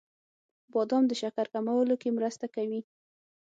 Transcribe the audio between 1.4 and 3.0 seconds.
کمولو کې مرسته کوي.